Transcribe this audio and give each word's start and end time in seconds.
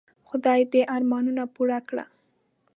خدای 0.27 0.61
دي 0.71 0.81
ارمانونه 0.95 1.43
پوره 1.55 1.79
کړه. 1.87 2.05